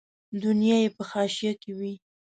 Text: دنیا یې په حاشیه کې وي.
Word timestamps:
دنیا 0.43 0.77
یې 0.83 0.89
په 0.95 1.03
حاشیه 1.11 1.53
کې 1.61 1.71
وي. 1.77 1.93